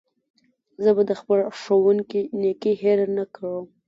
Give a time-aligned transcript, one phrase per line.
[0.83, 3.65] زه به د خپل ښوونکي نېکي هېره نه کړم.